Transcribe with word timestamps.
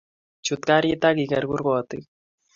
Chuut 0.45 0.61
karit 0.67 1.01
agigeer 1.09 1.45
kurkotik 1.49 2.03